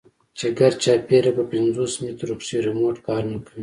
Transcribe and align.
چې 0.37 0.47
ګردچاپېره 0.59 1.31
په 1.37 1.43
پينځوس 1.51 1.93
مټرو 2.03 2.35
کښې 2.39 2.57
ريموټ 2.65 2.95
کار 3.07 3.23
نه 3.31 3.37
کوي. 3.45 3.59